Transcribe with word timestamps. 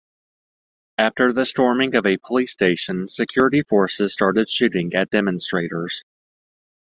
After 0.97 1.31
the 1.31 1.45
storming 1.45 1.93
of 1.93 2.07
a 2.07 2.17
police 2.17 2.51
station, 2.51 3.05
security 3.05 3.61
forces 3.61 4.11
started 4.13 4.49
shooting 4.49 4.95
at 4.95 5.11
demonstrators. 5.11 6.03